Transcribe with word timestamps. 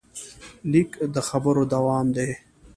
لیک 0.71 0.91
د 1.13 1.15
خبرو 1.29 1.63
دوام 1.73 2.05
دی. 2.15 2.29